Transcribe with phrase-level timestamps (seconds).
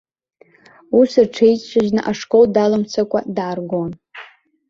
[0.99, 3.89] Ус рҽеиҿажьны, ашкол далымцакәа дааргон.